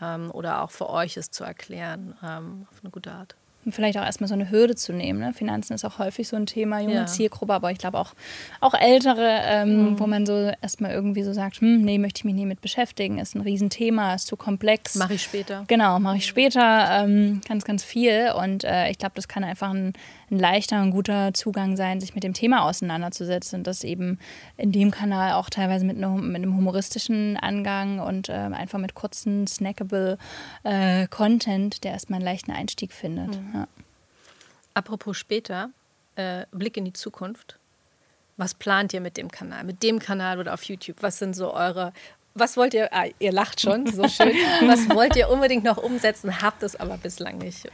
[0.00, 3.36] ähm, oder auch für euch es zu erklären ähm, auf eine gute Art.
[3.72, 5.20] Vielleicht auch erstmal so eine Hürde zu nehmen.
[5.20, 5.32] Ne?
[5.32, 7.06] Finanzen ist auch häufig so ein Thema, junge ja.
[7.06, 8.12] Zielgruppe, aber ich glaube auch,
[8.60, 10.00] auch ältere, ähm, mhm.
[10.00, 13.18] wo man so erstmal irgendwie so sagt, hm, nee, möchte ich mich nie mit beschäftigen,
[13.18, 14.94] ist ein Riesenthema, ist zu komplex.
[14.96, 15.64] Mache ich später.
[15.68, 18.32] Genau, mache ich später ähm, ganz, ganz viel.
[18.40, 19.94] Und äh, ich glaube, das kann einfach ein
[20.30, 24.18] ein leichter und guter Zugang sein, sich mit dem Thema auseinanderzusetzen und das eben
[24.56, 28.94] in dem Kanal auch teilweise mit, ne, mit einem humoristischen Angang und äh, einfach mit
[28.94, 30.18] kurzen, snackable
[30.64, 33.36] äh, Content, der erstmal einen leichten Einstieg findet.
[33.36, 33.55] Mhm.
[33.56, 33.68] Ja.
[34.74, 35.70] Apropos später,
[36.16, 37.58] äh, Blick in die Zukunft.
[38.36, 39.64] Was plant ihr mit dem Kanal?
[39.64, 40.98] Mit dem Kanal oder auf YouTube?
[41.00, 41.94] Was sind so eure,
[42.34, 44.28] was wollt ihr, ah, ihr lacht schon, so schön,
[44.66, 47.70] was wollt ihr unbedingt noch umsetzen, habt es aber bislang nicht?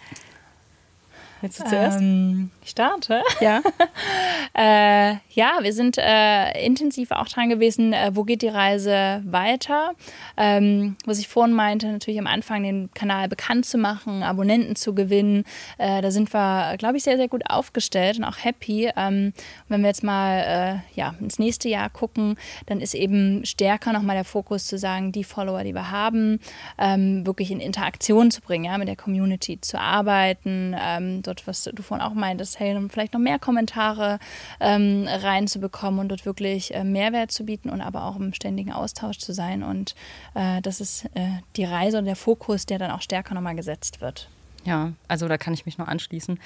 [1.43, 2.01] Willst du zuerst?
[2.01, 3.21] Ähm, ich starte.
[3.41, 3.61] Ja.
[4.55, 9.93] äh, ja, wir sind äh, intensiv auch dran gewesen, äh, wo geht die Reise weiter.
[10.37, 14.95] Ähm, was ich vorhin meinte, natürlich am Anfang den Kanal bekannt zu machen, Abonnenten zu
[14.95, 15.43] gewinnen.
[15.79, 18.91] Äh, da sind wir, glaube ich, sehr, sehr gut aufgestellt und auch happy.
[18.97, 19.33] Ähm,
[19.67, 24.15] wenn wir jetzt mal äh, ja, ins nächste Jahr gucken, dann ist eben stärker nochmal
[24.15, 26.39] der Fokus zu sagen, die Follower, die wir haben,
[26.79, 30.77] ähm, wirklich in Interaktion zu bringen, ja, mit der Community zu arbeiten.
[30.79, 34.19] Ähm, dort, was du vorhin auch meintest, hey, vielleicht noch mehr Kommentare
[34.61, 39.19] ähm, reinzubekommen und dort wirklich äh, Mehrwert zu bieten und aber auch im ständigen Austausch
[39.19, 39.63] zu sein.
[39.63, 39.95] Und
[40.35, 44.01] äh, das ist äh, die Reise und der Fokus, der dann auch stärker nochmal gesetzt
[44.01, 44.29] wird.
[44.65, 46.39] Ja, also da kann ich mich nur anschließen.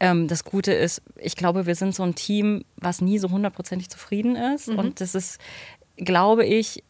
[0.00, 3.88] Ähm, das Gute ist, ich glaube, wir sind so ein Team, was nie so hundertprozentig
[3.88, 4.68] zufrieden ist.
[4.68, 4.78] Mhm.
[4.78, 5.38] Und das ist,
[5.96, 6.82] glaube ich,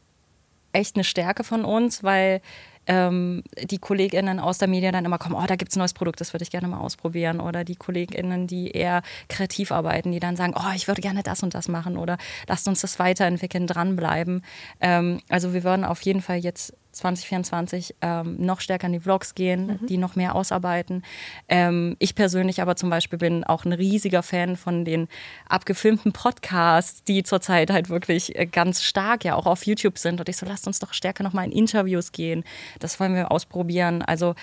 [0.72, 2.40] echt eine Stärke von uns, weil
[2.87, 5.94] ähm, die KollegInnen aus der Media dann immer kommen, oh, da gibt es ein neues
[5.94, 7.40] Produkt, das würde ich gerne mal ausprobieren.
[7.40, 11.42] Oder die KollegInnen, die eher kreativ arbeiten, die dann sagen, oh, ich würde gerne das
[11.42, 12.18] und das machen oder
[12.49, 14.42] lasst uns das weiterentwickeln, dranbleiben.
[14.81, 19.35] Ähm, also wir würden auf jeden Fall jetzt 2024 ähm, noch stärker in die Vlogs
[19.35, 19.87] gehen, mhm.
[19.87, 21.02] die noch mehr ausarbeiten.
[21.48, 25.09] Ähm, ich persönlich aber zum Beispiel bin auch ein riesiger Fan von den
[25.48, 30.20] abgefilmten Podcasts, die zurzeit halt wirklich äh, ganz stark ja auch auf YouTube sind.
[30.20, 32.44] Und ich so, lasst uns doch stärker noch mal in Interviews gehen.
[32.78, 34.02] Das wollen wir ausprobieren.
[34.02, 34.35] Also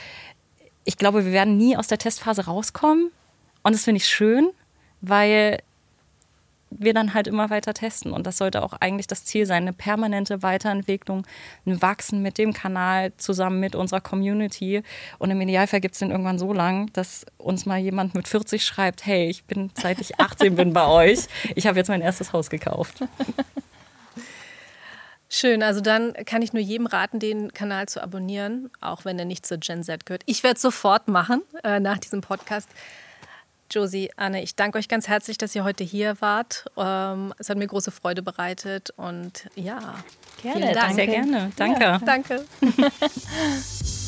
[0.83, 3.11] ich glaube, wir werden nie aus der Testphase rauskommen.
[3.63, 4.49] Und das finde ich schön,
[5.01, 5.59] weil
[6.71, 8.11] wir dann halt immer weiter testen.
[8.11, 11.27] Und das sollte auch eigentlich das Ziel sein, eine permanente Weiterentwicklung,
[11.65, 14.81] ein Wachsen mit dem Kanal zusammen mit unserer Community.
[15.19, 18.63] Und im Idealfall gibt es den irgendwann so lang, dass uns mal jemand mit 40
[18.63, 22.33] schreibt, hey, ich bin seit ich 18 bin bei euch, ich habe jetzt mein erstes
[22.33, 23.03] Haus gekauft.
[25.33, 29.23] Schön, also dann kann ich nur jedem raten, den Kanal zu abonnieren, auch wenn er
[29.23, 30.23] nicht zur Gen Z gehört.
[30.25, 32.67] Ich werde es sofort machen äh, nach diesem Podcast.
[33.71, 36.65] Josie, Anne, ich danke euch ganz herzlich, dass ihr heute hier wart.
[36.77, 39.95] Ähm, es hat mir große Freude bereitet und ja,
[40.41, 40.95] gerne, Dank.
[40.95, 41.51] Sehr gerne.
[41.55, 41.81] Danke.
[41.81, 42.45] Ja, danke.